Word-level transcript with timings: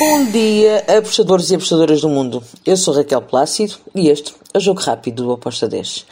Bom 0.00 0.24
dia, 0.30 0.82
apostadores 0.96 1.50
e 1.50 1.56
apostadoras 1.56 2.00
do 2.00 2.08
mundo. 2.08 2.42
Eu 2.64 2.74
sou 2.74 2.94
Raquel 2.94 3.20
Plácido 3.20 3.74
e 3.94 4.08
este 4.08 4.34
é 4.54 4.56
o 4.56 4.60
Jogo 4.60 4.80
Rápido 4.80 5.24
do 5.24 5.32
Aposta 5.32 5.68
10. 5.68 6.06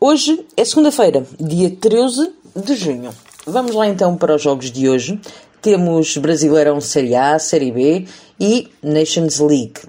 Hoje 0.00 0.46
é 0.56 0.64
segunda-feira, 0.64 1.26
dia 1.38 1.70
13 1.70 2.32
de 2.56 2.74
junho. 2.74 3.10
Vamos 3.46 3.74
lá 3.74 3.86
então 3.86 4.16
para 4.16 4.34
os 4.34 4.40
jogos 4.40 4.72
de 4.72 4.88
hoje. 4.88 5.20
Temos 5.60 6.16
Brasileirão 6.16 6.80
Série 6.80 7.14
A, 7.14 7.38
Série 7.38 7.70
B 7.70 8.06
e 8.40 8.70
Nations 8.82 9.40
League. 9.40 9.82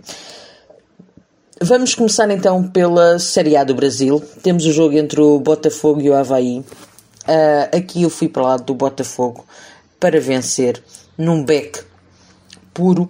Vamos 1.62 1.96
começar 1.96 2.30
então 2.30 2.68
pela 2.68 3.20
Série 3.20 3.56
A 3.56 3.64
do 3.64 3.74
Brasil. 3.74 4.22
Temos 4.44 4.66
o 4.66 4.74
jogo 4.74 4.98
entre 4.98 5.22
o 5.22 5.40
Botafogo 5.40 6.02
e 6.02 6.10
o 6.10 6.14
Havaí. 6.14 6.60
Uh, 6.60 7.78
aqui 7.78 8.04
eu 8.04 8.10
fui 8.10 8.28
para 8.28 8.44
o 8.44 8.46
lado 8.46 8.66
do 8.66 8.74
Botafogo 8.74 9.46
para 9.98 10.20
vencer 10.20 10.84
num 11.18 11.42
beck 11.42 11.86
puro. 12.74 13.10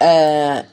Uh, 0.00 0.66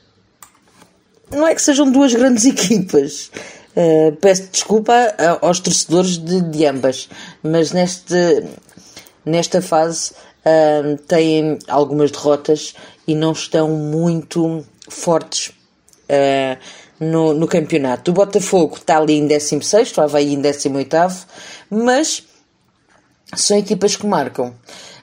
não 1.32 1.48
é 1.48 1.56
que 1.56 1.62
sejam 1.62 1.92
duas 1.92 2.14
grandes 2.14 2.46
equipas. 2.46 3.32
Uh, 3.76 4.16
peço 4.22 4.50
desculpa 4.52 4.94
aos 5.42 5.60
torcedores 5.60 6.18
de, 6.18 6.42
de 6.42 6.66
ambas, 6.66 7.10
mas 7.42 7.72
neste, 7.72 8.46
nesta 9.26 9.62
fase 9.62 10.12
uh, 10.12 10.98
têm 11.08 11.58
algumas 11.68 12.12
derrotas 12.12 12.76
e 13.08 13.16
não 13.16 13.32
estão 13.32 13.70
muito 13.70 14.64
fortes 14.90 15.48
uh, 15.48 16.58
no, 17.00 17.34
no 17.34 17.48
campeonato. 17.48 18.12
O 18.12 18.14
Botafogo 18.14 18.76
está 18.76 18.98
ali 18.98 19.14
em 19.14 19.28
16, 19.28 19.98
o 19.98 20.02
Havaí 20.02 20.34
em 20.34 20.42
18, 20.42 20.96
mas 21.70 22.24
são 23.36 23.58
equipas 23.58 23.96
que 23.96 24.06
marcam. 24.06 24.54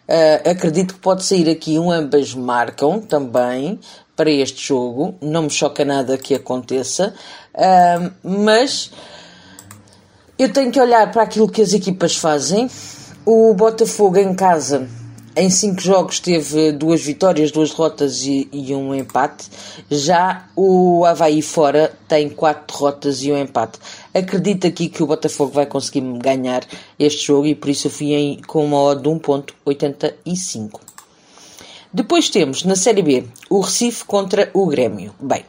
Uh, 0.09 0.51
acredito 0.51 0.95
que 0.95 1.01
pode 1.01 1.25
sair 1.25 1.49
aqui 1.49 1.79
um 1.79 1.91
ambas 1.91 2.35
marcam 2.35 3.01
também 3.01 3.79
para 4.21 4.31
este 4.31 4.67
jogo. 4.69 5.15
Não 5.23 5.45
me 5.45 5.51
choca 5.51 5.83
nada 5.83 6.19
que 6.19 6.35
aconteça, 6.35 7.15
mas 8.23 8.91
eu 10.39 10.53
tenho 10.53 10.71
que 10.71 10.79
olhar 10.79 11.11
para 11.11 11.23
aquilo 11.23 11.49
que 11.49 11.63
as 11.63 11.73
equipas 11.73 12.17
fazem. 12.17 12.69
O 13.25 13.55
Botafogo 13.55 14.19
em 14.19 14.35
casa 14.35 14.87
em 15.35 15.49
cinco 15.49 15.81
jogos 15.81 16.21
teve 16.21 16.73
duas 16.73 17.01
vitórias, 17.01 17.51
duas 17.51 17.71
derrotas 17.71 18.25
e, 18.25 18.47
e, 18.53 18.75
um 18.75 18.95
empate. 18.95 19.49
Já 19.91 20.49
o 20.55 21.03
Havaí 21.07 21.41
fora 21.41 21.91
tem 22.07 22.29
quatro 22.29 22.67
derrotas 22.67 23.23
e 23.23 23.33
um 23.33 23.39
empate. 23.39 23.79
Acredito 24.13 24.67
aqui 24.67 24.91
que 24.91 25.03
o 25.03 25.07
Botafogo 25.07 25.53
vai 25.53 25.65
conseguir 25.65 26.03
ganhar 26.19 26.63
este 26.99 27.27
jogo 27.29 27.47
e 27.47 27.55
por 27.55 27.71
isso 27.71 27.87
eu 27.87 27.91
fui 27.91 28.13
em, 28.13 28.43
com 28.43 28.67
uma 28.67 28.83
odd 28.83 29.03
de 29.03 29.09
1.85. 29.09 30.90
Depois 31.93 32.31
temos 32.31 32.65
na 32.65 32.77
Série 32.77 33.03
B 33.03 33.25
o 33.49 33.61
Recife 33.61 34.05
contra 34.05 34.51
o 34.55 34.67
Grêmio. 34.67 35.15
Bem, 35.21 35.45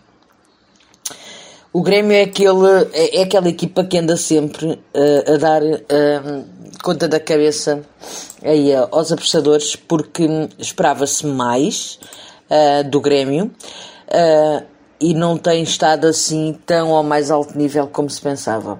o 1.73 1.81
Grêmio 1.81 2.11
é, 2.11 2.23
aquele, 2.23 2.89
é, 2.91 3.19
é 3.19 3.23
aquela 3.23 3.47
equipa 3.47 3.83
que 3.85 3.97
anda 3.97 4.17
sempre 4.17 4.71
uh, 4.71 5.33
a 5.33 5.37
dar 5.37 5.63
uh, 5.63 6.45
conta 6.83 7.07
da 7.07 7.17
cabeça 7.17 7.81
aí, 8.43 8.75
uh, 8.75 8.89
aos 8.91 9.11
apostadores, 9.11 9.75
porque 9.75 10.27
esperava-se 10.59 11.25
mais 11.25 11.97
do 12.89 12.99
Grêmio 12.99 13.49
e 14.99 15.13
não 15.13 15.37
tem 15.37 15.63
estado 15.63 16.05
assim 16.05 16.59
tão 16.65 16.93
ao 16.93 17.01
mais 17.01 17.31
alto 17.31 17.57
nível 17.57 17.87
como 17.87 18.09
se 18.09 18.19
pensava. 18.19 18.77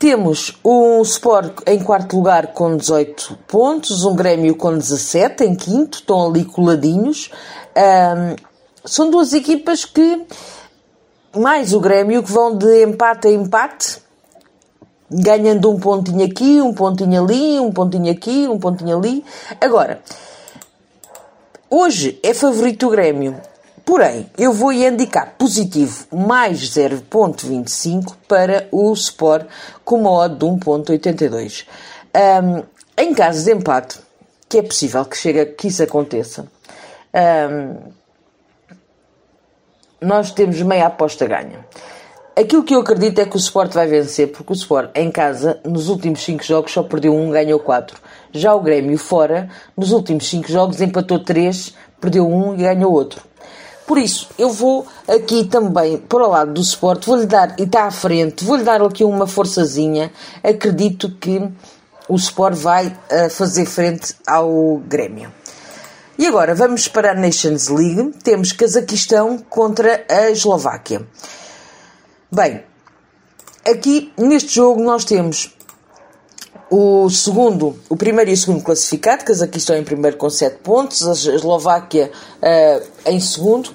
Temos 0.00 0.58
um 0.64 1.02
Sport 1.02 1.60
em 1.66 1.78
quarto 1.78 2.16
lugar 2.16 2.54
com 2.54 2.74
18 2.74 3.38
pontos, 3.46 4.02
um 4.02 4.16
Grêmio 4.16 4.56
com 4.56 4.72
17 4.72 5.44
em 5.44 5.54
quinto, 5.54 5.98
estão 5.98 6.26
ali 6.26 6.42
coladinhos. 6.42 7.30
são 8.82 9.10
duas 9.10 9.34
equipas 9.34 9.84
que 9.84 10.24
mais 11.36 11.74
o 11.74 11.80
Grêmio, 11.80 12.22
que 12.22 12.32
vão 12.32 12.56
de 12.56 12.82
empate 12.82 13.28
a 13.28 13.30
empate, 13.30 13.98
ganhando 15.10 15.70
um 15.70 15.78
pontinho 15.78 16.24
aqui, 16.24 16.62
um 16.62 16.72
pontinho 16.72 17.22
ali, 17.22 17.60
um 17.60 17.70
pontinho 17.70 18.10
aqui, 18.10 18.48
um 18.48 18.58
pontinho 18.58 18.96
ali. 18.96 19.22
Agora, 19.60 20.00
hoje 21.68 22.18
é 22.22 22.32
favorito 22.32 22.86
o 22.86 22.90
Grêmio, 22.90 23.38
porém, 23.90 24.30
eu 24.38 24.52
vou 24.52 24.72
indicar 24.72 25.34
positivo 25.36 26.06
mais 26.16 26.60
0.25 26.60 28.14
para 28.28 28.68
o 28.70 28.92
Sport 28.92 29.48
com 29.84 29.96
uma 29.96 30.12
odd 30.12 30.36
de 30.36 30.46
1.82. 30.46 31.66
Um, 32.14 32.62
em 32.96 33.12
caso 33.12 33.44
de 33.44 33.52
empate, 33.52 33.98
que 34.48 34.58
é 34.58 34.62
possível 34.62 35.04
que, 35.04 35.16
chegue, 35.16 35.44
que 35.46 35.66
isso 35.66 35.82
aconteça, 35.82 36.46
um, 37.50 37.90
nós 40.00 40.30
temos 40.30 40.62
meia 40.62 40.86
aposta 40.86 41.26
ganha. 41.26 41.66
Aquilo 42.36 42.62
que 42.62 42.76
eu 42.76 42.82
acredito 42.82 43.20
é 43.20 43.26
que 43.26 43.34
o 43.34 43.38
Sport 43.38 43.72
vai 43.72 43.88
vencer, 43.88 44.30
porque 44.30 44.52
o 44.52 44.54
Sport 44.54 44.92
em 44.94 45.10
casa, 45.10 45.58
nos 45.64 45.88
últimos 45.88 46.22
5 46.22 46.44
jogos, 46.44 46.70
só 46.70 46.84
perdeu 46.84 47.12
um, 47.12 47.30
ganhou 47.30 47.58
4. 47.58 48.00
Já 48.30 48.54
o 48.54 48.60
Grêmio 48.60 48.96
fora, 48.96 49.48
nos 49.76 49.90
últimos 49.90 50.30
5 50.30 50.48
jogos, 50.48 50.80
empatou 50.80 51.18
3, 51.18 51.74
perdeu 52.00 52.28
um 52.28 52.54
e 52.54 52.58
ganhou 52.58 52.92
outro. 52.92 53.28
Por 53.90 53.98
isso, 53.98 54.28
eu 54.38 54.50
vou 54.50 54.86
aqui 55.08 55.46
também 55.46 55.98
para 55.98 56.24
o 56.24 56.30
lado 56.30 56.52
do 56.52 56.60
Sport, 56.60 57.04
vou-lhe 57.06 57.26
dar, 57.26 57.58
e 57.58 57.64
está 57.64 57.86
à 57.86 57.90
frente, 57.90 58.44
vou-lhe 58.44 58.62
dar 58.62 58.80
aqui 58.80 59.02
uma 59.02 59.26
forçazinha. 59.26 60.12
Acredito 60.44 61.10
que 61.18 61.42
o 62.08 62.14
Sport 62.14 62.54
vai 62.54 62.86
uh, 62.86 63.28
fazer 63.28 63.66
frente 63.66 64.14
ao 64.24 64.76
Grêmio. 64.86 65.32
E 66.16 66.24
agora 66.24 66.54
vamos 66.54 66.86
para 66.86 67.10
a 67.10 67.14
Nations 67.16 67.66
League. 67.66 68.12
Temos 68.22 68.52
Cazaquistão 68.52 69.38
contra 69.38 70.04
a 70.08 70.30
Eslováquia. 70.30 71.04
Bem, 72.30 72.62
aqui 73.68 74.12
neste 74.16 74.54
jogo 74.54 74.80
nós 74.84 75.04
temos 75.04 75.52
o 76.70 77.10
segundo, 77.10 77.76
o 77.88 77.96
primeiro 77.96 78.30
e 78.30 78.34
o 78.34 78.36
segundo 78.36 78.62
classificado, 78.62 79.24
Cazaquistão 79.24 79.76
em 79.76 79.82
primeiro 79.82 80.16
com 80.16 80.30
7 80.30 80.58
pontos, 80.62 81.06
a 81.06 81.34
Eslováquia 81.34 82.12
uh, 82.40 82.86
em 83.06 83.18
segundo. 83.18 83.70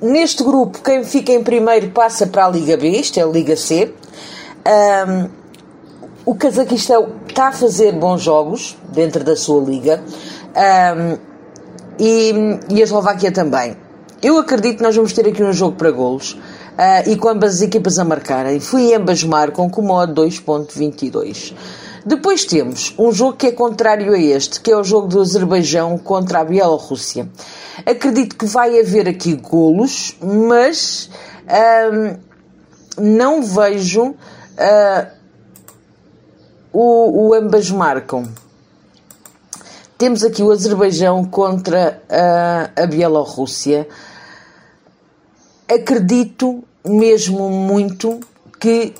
Neste 0.00 0.42
grupo, 0.42 0.80
quem 0.82 1.04
fica 1.04 1.32
em 1.32 1.44
primeiro 1.44 1.90
passa 1.90 2.26
para 2.26 2.46
a 2.46 2.48
Liga 2.48 2.78
B, 2.78 2.88
isto 2.88 3.20
é 3.20 3.22
a 3.22 3.26
Liga 3.26 3.54
C. 3.54 3.92
Um, 4.66 5.28
o 6.24 6.34
Cazaquistão 6.34 7.12
está 7.28 7.48
a 7.48 7.52
fazer 7.52 7.92
bons 7.92 8.22
jogos 8.22 8.76
dentro 8.90 9.22
da 9.22 9.36
sua 9.36 9.62
liga. 9.62 10.02
Um, 10.56 11.18
e, 11.98 12.32
e 12.70 12.80
a 12.80 12.84
Eslováquia 12.84 13.30
também. 13.30 13.76
Eu 14.22 14.38
acredito 14.38 14.78
que 14.78 14.82
nós 14.82 14.96
vamos 14.96 15.12
ter 15.12 15.26
aqui 15.26 15.42
um 15.42 15.52
jogo 15.52 15.76
para 15.76 15.90
golos 15.90 16.32
uh, 16.32 17.10
e 17.10 17.16
com 17.16 17.28
ambas 17.28 17.56
as 17.56 17.62
equipas 17.62 17.98
a 17.98 18.04
marcarem. 18.04 18.58
Fui 18.58 18.94
ambas 18.94 19.22
marcam 19.22 19.68
com 19.68 19.82
modo 19.82 20.22
2.22. 20.22 21.54
Depois 22.04 22.44
temos 22.44 22.94
um 22.98 23.12
jogo 23.12 23.36
que 23.36 23.48
é 23.48 23.52
contrário 23.52 24.12
a 24.12 24.18
este, 24.18 24.60
que 24.60 24.70
é 24.70 24.76
o 24.76 24.82
jogo 24.82 25.06
do 25.06 25.20
Azerbaijão 25.20 25.98
contra 25.98 26.40
a 26.40 26.44
Bielorrússia. 26.44 27.28
Acredito 27.84 28.36
que 28.36 28.46
vai 28.46 28.78
haver 28.80 29.08
aqui 29.08 29.34
golos, 29.34 30.16
mas 30.20 31.10
uh, 31.44 32.18
não 32.98 33.42
vejo 33.42 34.10
uh, 34.10 35.06
o, 36.72 37.28
o 37.28 37.34
ambas 37.34 37.70
marcam. 37.70 38.24
Temos 39.98 40.24
aqui 40.24 40.42
o 40.42 40.50
Azerbaijão 40.50 41.24
contra 41.26 42.02
a, 42.08 42.82
a 42.82 42.86
Bielorrússia. 42.86 43.86
Acredito 45.68 46.64
mesmo 46.82 47.50
muito 47.50 48.20
que 48.60 48.94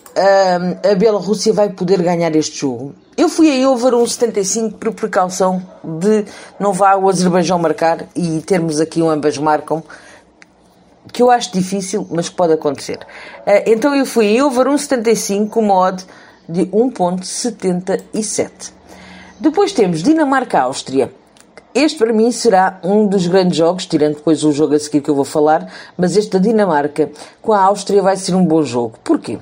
a 0.83 0.95
Bielorrússia 0.95 1.53
vai 1.53 1.69
poder 1.69 2.03
ganhar 2.03 2.35
este 2.35 2.61
jogo. 2.61 2.95
Eu 3.17 3.29
fui 3.29 3.63
a 3.63 3.69
over 3.69 3.93
1,75 3.93 4.79
por 4.79 4.95
precaução 4.95 5.63
de 5.85 6.25
não 6.59 6.73
vá 6.73 6.97
o 6.97 7.07
Azerbaijão 7.07 7.59
marcar 7.59 8.07
e 8.17 8.41
termos 8.41 8.81
aqui 8.81 9.03
um 9.03 9.11
ambas 9.11 9.37
marcam, 9.37 9.85
que 11.13 11.23
eu 11.23 11.31
acho 11.31 11.53
difícil, 11.53 12.07
mas 12.11 12.31
que 12.31 12.37
pode 12.37 12.55
acontecer. 12.55 12.99
Uh, 13.47 13.63
então 13.67 13.95
eu 13.95 14.07
fui 14.07 14.39
a 14.39 14.47
over 14.47 14.67
1,75 14.67 15.51
com 15.51 15.61
mod 15.61 16.03
de 16.49 16.65
1,77. 16.67 18.73
Depois 19.39 19.75
temos 19.75 20.03
Dinamarca-Áustria. 20.03 21.13
Este 21.75 21.99
para 21.99 22.13
mim 22.13 22.33
será 22.33 22.81
um 22.83 23.07
dos 23.07 23.27
grandes 23.27 23.59
jogos, 23.59 23.87
tirando 23.87 24.17
depois 24.17 24.43
o 24.43 24.53
jogo 24.53 24.75
a 24.75 24.79
seguir 24.79 25.03
que 25.03 25.11
eu 25.11 25.15
vou 25.15 25.25
falar, 25.25 25.71
mas 25.97 26.17
este 26.17 26.33
da 26.33 26.39
Dinamarca 26.39 27.11
com 27.43 27.53
a 27.53 27.61
Áustria 27.61 28.03
vai 28.03 28.17
ser 28.17 28.35
um 28.35 28.45
bom 28.45 28.63
jogo. 28.63 28.99
Porquê? 29.05 29.39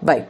Bem, 0.00 0.26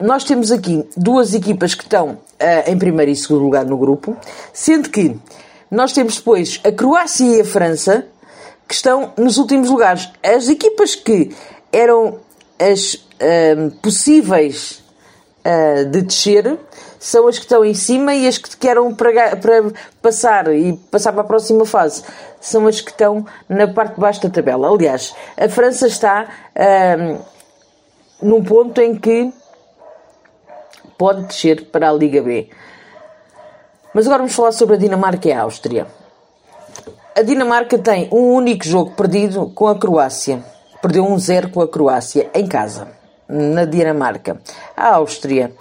nós 0.00 0.24
temos 0.24 0.50
aqui 0.50 0.84
duas 0.96 1.32
equipas 1.32 1.72
que 1.72 1.84
estão 1.84 2.10
uh, 2.10 2.18
em 2.66 2.76
primeiro 2.76 3.12
e 3.12 3.16
segundo 3.16 3.44
lugar 3.44 3.64
no 3.64 3.78
grupo, 3.78 4.16
sendo 4.52 4.90
que 4.90 5.16
nós 5.70 5.92
temos 5.92 6.16
depois 6.16 6.60
a 6.64 6.72
Croácia 6.72 7.24
e 7.24 7.40
a 7.40 7.44
França 7.44 8.06
que 8.66 8.74
estão 8.74 9.12
nos 9.16 9.38
últimos 9.38 9.70
lugares. 9.70 10.10
As 10.20 10.48
equipas 10.48 10.96
que 10.96 11.34
eram 11.72 12.18
as 12.58 12.94
uh, 12.94 13.70
possíveis 13.80 14.82
uh, 15.44 15.84
de 15.84 16.02
descer 16.02 16.58
são 16.98 17.28
as 17.28 17.38
que 17.38 17.44
estão 17.44 17.64
em 17.64 17.74
cima 17.74 18.14
e 18.16 18.26
as 18.26 18.36
que 18.36 18.56
querem 18.56 18.92
para, 18.92 19.36
passar 20.02 20.52
e 20.52 20.72
passar 20.90 21.12
para 21.12 21.20
a 21.22 21.24
próxima 21.24 21.64
fase 21.64 22.02
são 22.40 22.66
as 22.66 22.80
que 22.80 22.90
estão 22.90 23.24
na 23.48 23.68
parte 23.68 23.94
de 23.94 24.00
baixo 24.00 24.22
da 24.22 24.28
tabela. 24.28 24.68
Aliás, 24.68 25.14
a 25.36 25.48
França 25.48 25.86
está 25.86 26.28
um, 26.98 27.37
num 28.20 28.42
ponto 28.42 28.80
em 28.80 28.96
que 28.96 29.32
pode 30.96 31.22
descer 31.24 31.66
para 31.66 31.88
a 31.88 31.92
Liga 31.92 32.22
B. 32.22 32.50
Mas 33.94 34.06
agora 34.06 34.22
vamos 34.22 34.34
falar 34.34 34.52
sobre 34.52 34.74
a 34.76 34.78
Dinamarca 34.78 35.28
e 35.28 35.32
a 35.32 35.42
Áustria. 35.42 35.86
A 37.14 37.22
Dinamarca 37.22 37.78
tem 37.78 38.08
um 38.12 38.34
único 38.34 38.64
jogo 38.64 38.92
perdido 38.92 39.50
com 39.54 39.66
a 39.66 39.78
Croácia. 39.78 40.42
Perdeu 40.80 41.04
um 41.04 41.18
zero 41.18 41.50
com 41.50 41.60
a 41.60 41.68
Croácia 41.68 42.30
em 42.34 42.46
casa, 42.46 42.88
na 43.28 43.64
Dinamarca. 43.64 44.40
A 44.76 44.94
Áustria, 44.94 45.52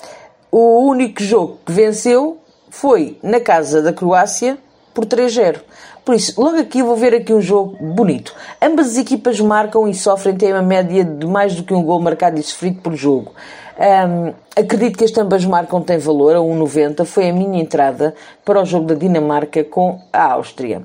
o 0.52 0.88
único 0.88 1.24
jogo 1.24 1.60
que 1.66 1.72
venceu 1.72 2.38
foi 2.70 3.18
na 3.24 3.40
casa 3.40 3.82
da 3.82 3.92
Croácia 3.92 4.58
por 4.98 5.06
3-0. 5.06 5.60
Por 6.04 6.16
isso, 6.16 6.42
logo 6.42 6.58
aqui 6.58 6.82
vou 6.82 6.96
ver 6.96 7.14
aqui 7.14 7.32
um 7.32 7.40
jogo 7.40 7.78
bonito. 7.80 8.34
Ambas 8.60 8.88
as 8.88 8.98
equipas 8.98 9.40
marcam 9.40 9.88
e 9.88 9.94
sofrem, 9.94 10.36
têm 10.36 10.54
uma 10.54 10.64
média 10.64 11.06
de 11.06 11.28
mais 11.28 11.54
do 11.54 11.62
que 11.62 11.72
um 11.72 11.84
gol 11.84 12.02
marcado 12.02 12.40
e 12.40 12.42
sofrido 12.44 12.82
por 12.82 12.96
jogo. 12.96 13.32
Um, 13.78 14.34
acredito 14.60 14.98
que 14.98 15.04
as 15.04 15.16
ambas 15.16 15.46
marcam 15.46 15.84
tem 15.84 16.00
valor, 16.00 16.36
a 16.36 16.40
1,90 16.40 17.06
foi 17.06 17.30
a 17.30 17.34
minha 17.34 17.62
entrada 17.62 18.16
para 18.44 18.60
o 18.60 18.66
jogo 18.66 18.88
da 18.88 18.96
Dinamarca 18.96 19.64
com 19.64 20.02
a 20.12 20.32
Áustria. 20.32 20.82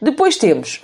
Depois 0.00 0.36
temos 0.36 0.82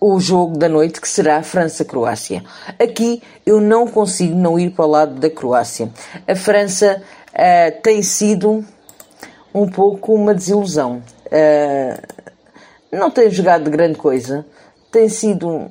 o 0.00 0.18
jogo 0.18 0.56
da 0.56 0.68
noite 0.68 0.98
que 0.98 1.08
será 1.08 1.42
França-Croácia. 1.42 2.42
Aqui 2.78 3.22
eu 3.44 3.60
não 3.60 3.86
consigo 3.86 4.34
não 4.34 4.58
ir 4.58 4.70
para 4.70 4.86
o 4.86 4.88
lado 4.88 5.14
da 5.16 5.28
Croácia. 5.28 5.90
A 6.26 6.34
França 6.34 7.02
uh, 7.34 7.82
tem 7.82 8.00
sido 8.00 8.64
um 9.54 9.68
pouco 9.68 10.14
uma 10.14 10.34
desilusão. 10.34 11.02
Uh, 11.26 12.13
não 12.98 13.10
tem 13.10 13.30
jogado 13.30 13.64
de 13.64 13.70
grande 13.70 13.98
coisa, 13.98 14.46
tem 14.90 15.08
sido 15.08 15.68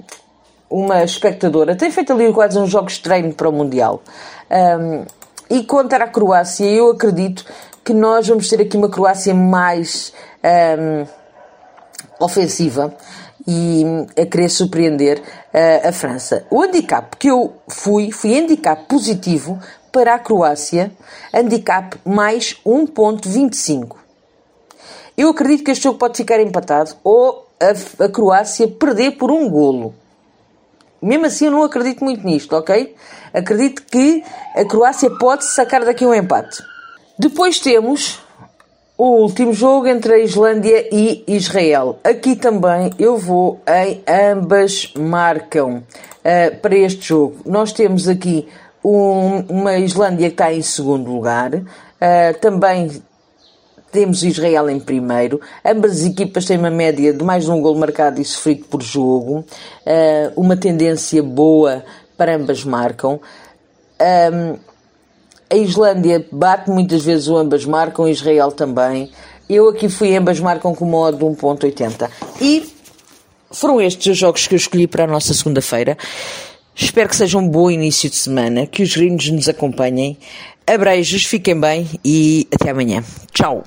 uma 0.70 1.04
espectadora, 1.04 1.76
tem 1.76 1.92
feito 1.92 2.12
ali 2.14 2.32
quase 2.34 2.58
uns 2.58 2.70
jogos 2.70 2.94
de 2.94 3.02
treino 3.02 3.34
para 3.34 3.48
o 3.48 3.52
Mundial. 3.52 4.02
Um, 4.50 5.06
e 5.50 5.64
contra 5.64 6.06
a 6.06 6.08
Croácia, 6.08 6.66
eu 6.66 6.92
acredito 6.92 7.46
que 7.84 7.94
nós 7.94 8.28
vamos 8.28 8.48
ter 8.48 8.62
aqui 8.62 8.76
uma 8.76 8.90
Croácia 8.90 9.34
mais 9.36 10.14
um, 10.44 11.06
ofensiva 12.20 12.96
e 13.46 13.84
a 14.20 14.26
querer 14.26 14.50
surpreender 14.50 15.20
uh, 15.20 15.90
a 15.90 15.92
França. 15.92 16.46
O 16.50 16.62
handicap 16.62 17.16
que 17.18 17.28
eu 17.28 17.54
fui, 17.68 18.12
fui 18.12 18.38
handicap 18.38 18.86
positivo 18.88 19.60
para 19.92 20.16
a 20.16 20.20
Croácia, 20.20 20.92
handicap 21.34 21.98
mais 22.04 22.60
1.25. 22.66 24.03
Eu 25.18 25.30
acredito 25.30 25.64
que 25.64 25.72
este 25.72 25.84
jogo 25.84 26.00
pode 26.00 26.18
ficar 26.18 26.40
empatado 26.40 26.96
ou 27.04 27.48
a, 27.60 28.06
a 28.06 28.10
Croácia 28.10 28.68
perder 28.68 29.12
por 29.12 29.32
um 29.32 29.50
golo. 29.50 29.94
Mesmo 31.02 31.26
assim, 31.26 31.46
eu 31.46 31.52
não 31.52 31.64
acredito 31.64 32.04
muito 32.04 32.26
nisto, 32.26 32.56
ok? 32.56 32.96
Acredito 33.34 33.84
que 33.84 34.24
a 34.56 34.66
Croácia 34.66 35.10
pode 35.10 35.46
sacar 35.46 35.84
daqui 35.84 36.06
um 36.06 36.14
empate. 36.14 36.64
Depois 37.20 37.60
temos 37.60 38.20
o 38.98 39.22
último 39.22 39.54
jogo 39.54 39.88
entre 39.88 40.14
a 40.14 40.20
Islândia 40.20 40.88
e 40.92 41.24
Israel. 41.28 42.00
Aqui 42.04 42.36
também 42.36 42.92
eu 42.98 43.18
vou 43.18 43.60
em 43.68 44.04
ambas 44.08 44.94
marcam 44.96 45.78
uh, 45.78 46.58
para 46.62 46.76
este 46.76 47.08
jogo. 47.08 47.38
Nós 47.46 47.74
temos 47.74 48.08
aqui 48.08 48.48
um, 48.84 49.40
uma 49.50 49.78
Islândia 49.78 50.30
que 50.30 50.36
está 50.36 50.54
em 50.54 50.62
segundo 50.62 51.12
lugar. 51.12 51.54
Uh, 51.54 52.40
também 52.40 53.04
temos 53.94 54.24
Israel 54.24 54.70
em 54.70 54.80
primeiro. 54.80 55.40
Ambas 55.64 56.00
as 56.00 56.06
equipas 56.06 56.46
têm 56.46 56.58
uma 56.58 56.72
média 56.72 57.14
de 57.14 57.24
mais 57.24 57.46
de 57.46 57.52
um 57.52 57.62
gol 57.62 57.76
marcado 57.76 58.20
e 58.20 58.26
sofrido 58.26 58.66
por 58.66 58.82
jogo. 58.82 59.46
Uh, 59.86 60.34
uma 60.36 60.58
tendência 60.58 61.22
boa 61.22 61.86
para 62.18 62.36
ambas 62.36 62.66
marcam. 62.66 63.22
A 65.50 65.56
Islândia 65.56 66.26
bate 66.32 66.70
muitas 66.70 67.06
vezes 67.06 67.28
o 67.28 67.38
ambas 67.38 67.64
marcam, 67.64 68.10
Israel 68.10 68.52
também. 68.52 69.12
Eu 69.48 69.70
aqui 69.70 69.88
fui 69.88 70.16
ambas 70.18 70.40
marcam 70.40 70.74
com 70.74 70.86
modo 70.86 71.18
de 71.18 71.24
1.80. 71.24 72.10
E 72.42 72.74
foram 73.52 73.80
estes 73.80 74.08
os 74.08 74.18
jogos 74.18 74.48
que 74.48 74.56
eu 74.56 74.58
escolhi 74.58 74.88
para 74.88 75.04
a 75.04 75.08
nossa 75.08 75.34
segunda-feira. 75.34 75.96
Espero 76.76 77.10
que 77.10 77.16
seja 77.16 77.38
um 77.38 77.48
bom 77.48 77.70
início 77.70 78.10
de 78.10 78.16
semana, 78.16 78.66
que 78.66 78.84
os 78.84 78.96
gringos 78.96 79.30
nos 79.30 79.48
acompanhem. 79.48 80.18
Abreijos, 80.66 81.26
fiquem 81.26 81.60
bem 81.60 81.88
e 82.04 82.48
até 82.52 82.72
amanhã. 82.72 83.04
Tchau! 83.32 83.64